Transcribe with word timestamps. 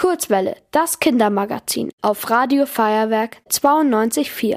Kurzwelle, 0.00 0.56
das 0.70 0.98
Kindermagazin 0.98 1.90
auf 2.00 2.30
Radio 2.30 2.64
Feuerwerk 2.64 3.36
92.4. 3.50 4.56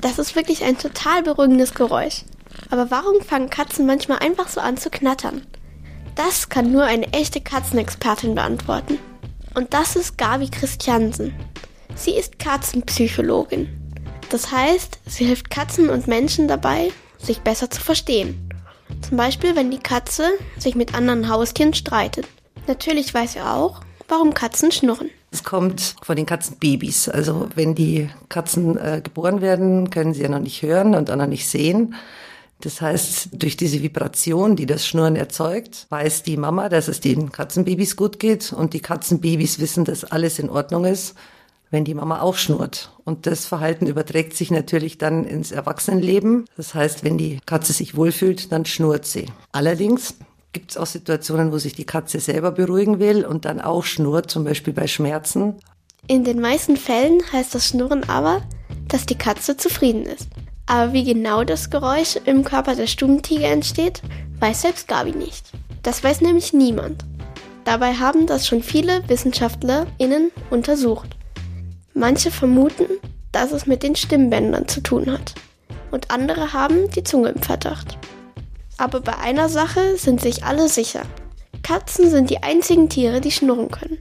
Das 0.00 0.18
ist 0.18 0.34
wirklich 0.34 0.64
ein 0.64 0.78
total 0.78 1.22
beruhigendes 1.22 1.74
Geräusch. 1.74 2.24
Aber 2.70 2.90
warum 2.90 3.20
fangen 3.20 3.50
Katzen 3.50 3.84
manchmal 3.84 4.20
einfach 4.20 4.48
so 4.48 4.62
an 4.62 4.78
zu 4.78 4.88
knattern? 4.88 5.46
Das 6.14 6.48
kann 6.48 6.72
nur 6.72 6.84
eine 6.84 7.12
echte 7.12 7.42
Katzenexpertin 7.42 8.34
beantworten. 8.34 8.98
Und 9.54 9.74
das 9.74 9.96
ist 9.96 10.16
Gabi 10.16 10.48
Christiansen. 10.48 11.34
Sie 11.94 12.12
ist 12.12 12.38
Katzenpsychologin. 12.38 13.68
Das 14.30 14.50
heißt, 14.50 14.98
sie 15.04 15.26
hilft 15.26 15.50
Katzen 15.50 15.90
und 15.90 16.06
Menschen 16.06 16.48
dabei, 16.48 16.90
sich 17.18 17.40
besser 17.40 17.68
zu 17.68 17.82
verstehen. 17.82 18.48
Zum 19.06 19.18
Beispiel, 19.18 19.56
wenn 19.56 19.70
die 19.70 19.78
Katze 19.78 20.26
sich 20.56 20.74
mit 20.74 20.94
anderen 20.94 21.28
Haustieren 21.28 21.74
streitet. 21.74 22.26
Natürlich 22.70 23.12
weiß 23.12 23.34
er 23.34 23.56
auch, 23.56 23.80
warum 24.06 24.32
Katzen 24.32 24.70
schnurren. 24.70 25.10
Es 25.32 25.42
kommt 25.42 25.96
von 26.02 26.14
den 26.14 26.24
Katzenbabys. 26.24 27.08
Also 27.08 27.48
wenn 27.56 27.74
die 27.74 28.08
Katzen 28.28 28.78
äh, 28.78 29.00
geboren 29.02 29.40
werden, 29.40 29.90
können 29.90 30.14
sie 30.14 30.22
ja 30.22 30.28
noch 30.28 30.38
nicht 30.38 30.62
hören 30.62 30.94
und 30.94 31.10
auch 31.10 31.16
noch 31.16 31.26
nicht 31.26 31.48
sehen. 31.48 31.96
Das 32.60 32.80
heißt, 32.80 33.30
durch 33.32 33.56
diese 33.56 33.82
Vibration, 33.82 34.54
die 34.54 34.66
das 34.66 34.86
Schnurren 34.86 35.16
erzeugt, 35.16 35.88
weiß 35.88 36.22
die 36.22 36.36
Mama, 36.36 36.68
dass 36.68 36.86
es 36.86 37.00
den 37.00 37.32
Katzenbabys 37.32 37.96
gut 37.96 38.20
geht 38.20 38.52
und 38.52 38.72
die 38.72 38.80
Katzenbabys 38.80 39.58
wissen, 39.58 39.84
dass 39.84 40.04
alles 40.04 40.38
in 40.38 40.48
Ordnung 40.48 40.84
ist, 40.84 41.16
wenn 41.72 41.84
die 41.84 41.94
Mama 41.94 42.20
auch 42.20 42.36
schnurrt. 42.36 42.92
Und 43.04 43.26
das 43.26 43.46
Verhalten 43.46 43.88
überträgt 43.88 44.36
sich 44.36 44.52
natürlich 44.52 44.96
dann 44.96 45.24
ins 45.24 45.50
Erwachsenenleben. 45.50 46.44
Das 46.56 46.74
heißt, 46.74 47.02
wenn 47.02 47.18
die 47.18 47.40
Katze 47.46 47.72
sich 47.72 47.96
wohlfühlt, 47.96 48.52
dann 48.52 48.64
schnurrt 48.64 49.06
sie. 49.06 49.26
Allerdings 49.50 50.14
gibt 50.52 50.72
es 50.72 50.76
auch 50.76 50.86
Situationen, 50.86 51.52
wo 51.52 51.58
sich 51.58 51.74
die 51.74 51.84
Katze 51.84 52.20
selber 52.20 52.50
beruhigen 52.50 52.98
will 52.98 53.24
und 53.24 53.44
dann 53.44 53.60
auch 53.60 53.84
schnurrt, 53.84 54.30
zum 54.30 54.44
Beispiel 54.44 54.72
bei 54.72 54.86
Schmerzen. 54.86 55.56
In 56.06 56.24
den 56.24 56.40
meisten 56.40 56.76
Fällen 56.76 57.20
heißt 57.32 57.54
das 57.54 57.68
Schnurren 57.68 58.08
aber, 58.08 58.42
dass 58.88 59.06
die 59.06 59.18
Katze 59.18 59.56
zufrieden 59.56 60.06
ist. 60.06 60.28
Aber 60.66 60.92
wie 60.92 61.04
genau 61.04 61.44
das 61.44 61.70
Geräusch 61.70 62.16
im 62.24 62.44
Körper 62.44 62.74
der 62.74 62.86
Stubentiger 62.86 63.48
entsteht, 63.48 64.02
weiß 64.40 64.62
selbst 64.62 64.88
Gabi 64.88 65.12
nicht. 65.12 65.50
Das 65.82 66.02
weiß 66.02 66.20
nämlich 66.20 66.52
niemand. 66.52 67.04
Dabei 67.64 67.94
haben 67.94 68.26
das 68.26 68.46
schon 68.46 68.62
viele 68.62 69.06
WissenschaftlerInnen 69.08 70.32
untersucht. 70.50 71.16
Manche 71.94 72.30
vermuten, 72.30 72.86
dass 73.32 73.52
es 73.52 73.66
mit 73.66 73.82
den 73.82 73.96
Stimmbändern 73.96 74.66
zu 74.68 74.80
tun 74.80 75.10
hat. 75.10 75.34
Und 75.90 76.10
andere 76.10 76.52
haben 76.52 76.90
die 76.90 77.04
Zunge 77.04 77.30
im 77.30 77.42
Verdacht. 77.42 77.98
Aber 78.80 79.00
bei 79.00 79.18
einer 79.18 79.50
Sache 79.50 79.98
sind 79.98 80.22
sich 80.22 80.44
alle 80.44 80.70
sicher. 80.70 81.02
Katzen 81.62 82.08
sind 82.08 82.30
die 82.30 82.42
einzigen 82.42 82.88
Tiere, 82.88 83.20
die 83.20 83.30
schnurren 83.30 83.70
können. 83.70 83.98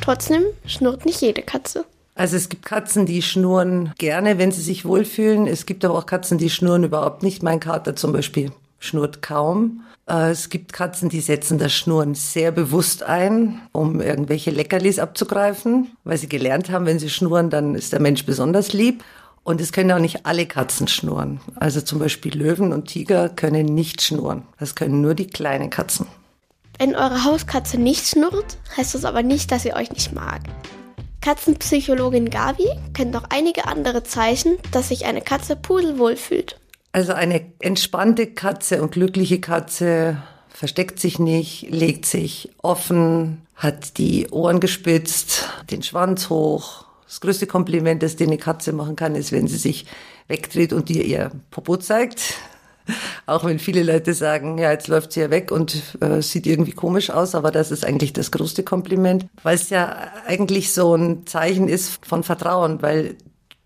Trotzdem 0.00 0.44
schnurrt 0.64 1.04
nicht 1.04 1.20
jede 1.20 1.42
Katze. 1.42 1.84
Also 2.14 2.36
es 2.36 2.48
gibt 2.48 2.64
Katzen, 2.64 3.04
die 3.04 3.20
schnurren 3.20 3.92
gerne, 3.98 4.38
wenn 4.38 4.50
sie 4.50 4.62
sich 4.62 4.86
wohlfühlen. 4.86 5.46
Es 5.46 5.66
gibt 5.66 5.84
aber 5.84 5.98
auch 5.98 6.06
Katzen, 6.06 6.38
die 6.38 6.48
schnurren 6.48 6.84
überhaupt 6.84 7.22
nicht. 7.22 7.42
Mein 7.42 7.60
Kater 7.60 7.96
zum 7.96 8.14
Beispiel 8.14 8.50
schnurrt 8.78 9.20
kaum. 9.20 9.82
Äh, 10.08 10.30
es 10.30 10.48
gibt 10.48 10.72
Katzen, 10.72 11.10
die 11.10 11.20
setzen 11.20 11.58
das 11.58 11.74
Schnurren 11.74 12.14
sehr 12.14 12.50
bewusst 12.50 13.02
ein, 13.02 13.60
um 13.72 14.00
irgendwelche 14.00 14.50
Leckerlis 14.50 14.98
abzugreifen, 14.98 15.90
weil 16.04 16.16
sie 16.16 16.30
gelernt 16.30 16.70
haben, 16.70 16.86
wenn 16.86 16.98
sie 16.98 17.10
schnurren, 17.10 17.50
dann 17.50 17.74
ist 17.74 17.92
der 17.92 18.00
Mensch 18.00 18.24
besonders 18.24 18.72
lieb. 18.72 19.04
Und 19.48 19.62
es 19.62 19.72
können 19.72 19.90
auch 19.92 19.98
nicht 19.98 20.26
alle 20.26 20.44
Katzen 20.44 20.88
schnurren. 20.88 21.40
Also 21.56 21.80
zum 21.80 22.00
Beispiel 22.00 22.36
Löwen 22.36 22.70
und 22.70 22.84
Tiger 22.84 23.30
können 23.30 23.64
nicht 23.64 24.02
schnurren. 24.02 24.42
Das 24.58 24.74
können 24.74 25.00
nur 25.00 25.14
die 25.14 25.26
kleinen 25.26 25.70
Katzen. 25.70 26.06
Wenn 26.78 26.94
eure 26.94 27.24
Hauskatze 27.24 27.78
nicht 27.78 28.06
schnurrt, 28.06 28.58
heißt 28.76 28.94
das 28.94 29.06
aber 29.06 29.22
nicht, 29.22 29.50
dass 29.50 29.62
sie 29.62 29.72
euch 29.72 29.90
nicht 29.90 30.12
mag. 30.12 30.42
Katzenpsychologin 31.22 32.28
Gabi 32.28 32.68
kennt 32.92 33.12
noch 33.12 33.24
einige 33.30 33.66
andere 33.66 34.02
Zeichen, 34.02 34.58
dass 34.70 34.88
sich 34.88 35.06
eine 35.06 35.22
Katze 35.22 35.56
pudelwohl 35.56 36.16
fühlt. 36.16 36.60
Also 36.92 37.14
eine 37.14 37.50
entspannte 37.60 38.26
Katze 38.26 38.82
und 38.82 38.92
glückliche 38.92 39.40
Katze 39.40 40.22
versteckt 40.50 41.00
sich 41.00 41.18
nicht, 41.18 41.68
legt 41.70 42.04
sich 42.04 42.50
offen, 42.60 43.46
hat 43.56 43.96
die 43.96 44.28
Ohren 44.28 44.60
gespitzt, 44.60 45.48
den 45.70 45.82
Schwanz 45.82 46.28
hoch, 46.28 46.84
das 47.08 47.20
größte 47.22 47.46
Kompliment, 47.46 48.02
das 48.02 48.16
dir 48.16 48.26
eine 48.26 48.36
Katze 48.36 48.72
machen 48.72 48.94
kann, 48.94 49.14
ist, 49.14 49.32
wenn 49.32 49.48
sie 49.48 49.56
sich 49.56 49.86
wegdreht 50.28 50.74
und 50.74 50.90
dir 50.90 51.04
ihr 51.04 51.30
Popo 51.50 51.78
zeigt. 51.78 52.34
Auch 53.26 53.44
wenn 53.44 53.58
viele 53.58 53.82
Leute 53.82 54.14
sagen, 54.14 54.58
ja, 54.58 54.70
jetzt 54.70 54.88
läuft 54.88 55.12
sie 55.12 55.20
ja 55.20 55.30
weg 55.30 55.50
und 55.50 55.96
äh, 56.00 56.22
sieht 56.22 56.46
irgendwie 56.46 56.72
komisch 56.72 57.10
aus, 57.10 57.34
aber 57.34 57.50
das 57.50 57.70
ist 57.70 57.84
eigentlich 57.84 58.12
das 58.12 58.30
größte 58.30 58.62
Kompliment, 58.62 59.26
weil 59.42 59.54
es 59.54 59.70
ja 59.70 60.10
eigentlich 60.26 60.72
so 60.72 60.94
ein 60.94 61.26
Zeichen 61.26 61.68
ist 61.68 62.04
von 62.06 62.22
Vertrauen, 62.22 62.80
weil 62.82 63.16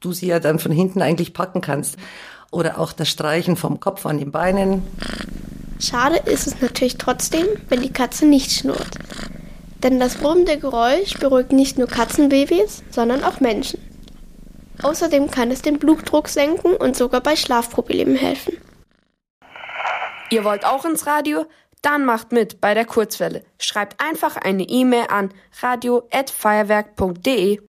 du 0.00 0.12
sie 0.12 0.26
ja 0.26 0.40
dann 0.40 0.58
von 0.58 0.72
hinten 0.72 1.02
eigentlich 1.02 1.32
packen 1.32 1.60
kannst. 1.60 1.96
Oder 2.50 2.78
auch 2.78 2.92
das 2.92 3.08
Streichen 3.08 3.56
vom 3.56 3.80
Kopf 3.80 4.04
an 4.04 4.18
den 4.18 4.30
Beinen. 4.30 4.82
Schade 5.80 6.16
ist 6.16 6.46
es 6.46 6.60
natürlich 6.60 6.98
trotzdem, 6.98 7.46
wenn 7.68 7.80
die 7.80 7.92
Katze 7.92 8.26
nicht 8.26 8.52
schnurrt. 8.52 8.98
Denn 9.82 9.98
das 9.98 10.16
brummende 10.16 10.58
Geräusch 10.58 11.18
beruhigt 11.18 11.52
nicht 11.52 11.78
nur 11.78 11.88
Katzenbabys, 11.88 12.82
sondern 12.90 13.24
auch 13.24 13.40
Menschen. 13.40 13.80
Außerdem 14.82 15.30
kann 15.30 15.50
es 15.50 15.62
den 15.62 15.78
Blutdruck 15.78 16.28
senken 16.28 16.76
und 16.76 16.96
sogar 16.96 17.20
bei 17.20 17.36
Schlafproblemen 17.36 18.16
helfen. 18.16 18.58
Ihr 20.30 20.44
wollt 20.44 20.64
auch 20.64 20.84
ins 20.84 21.06
Radio? 21.06 21.46
Dann 21.82 22.04
macht 22.04 22.32
mit 22.32 22.60
bei 22.60 22.74
der 22.74 22.84
Kurzwelle. 22.84 23.44
Schreibt 23.58 24.00
einfach 24.00 24.36
eine 24.36 24.62
E-Mail 24.62 25.06
an 25.08 25.30
radio@feuerwerk.de. 25.60 27.60